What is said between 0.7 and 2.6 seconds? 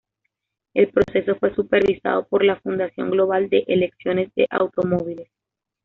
El proceso fue supervisado por la